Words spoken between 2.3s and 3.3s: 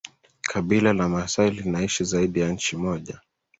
ya nchi moja